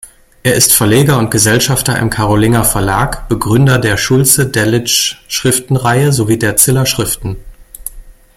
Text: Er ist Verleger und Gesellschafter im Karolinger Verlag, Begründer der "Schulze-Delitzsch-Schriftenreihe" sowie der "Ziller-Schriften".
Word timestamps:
Er 0.41 0.55
ist 0.55 0.73
Verleger 0.73 1.19
und 1.19 1.29
Gesellschafter 1.29 1.99
im 1.99 2.09
Karolinger 2.09 2.63
Verlag, 2.63 3.29
Begründer 3.29 3.77
der 3.77 3.97
"Schulze-Delitzsch-Schriftenreihe" 3.97 6.11
sowie 6.11 6.39
der 6.39 6.55
"Ziller-Schriften". 6.57 7.35